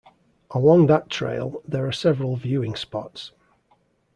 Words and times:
Along 0.49 0.87
that 0.87 1.11
trail, 1.11 1.61
there 1.67 1.85
are 1.85 1.91
several 1.91 2.35
viewing 2.35 2.75
spots. 2.75 3.33